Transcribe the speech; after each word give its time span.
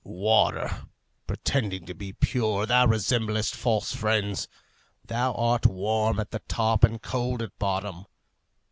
"Water! 0.03 0.87
pretending 1.27 1.85
to 1.85 1.93
be 1.93 2.11
pure, 2.11 2.65
thou 2.65 2.87
resemblest 2.87 3.53
false 3.53 3.93
friends. 3.93 4.47
Thou 5.05 5.31
art 5.33 5.67
warm 5.67 6.19
at 6.19 6.31
the 6.31 6.41
top 6.47 6.83
and 6.83 6.99
cold 6.99 7.39
at 7.43 7.55
bottom." 7.59 8.07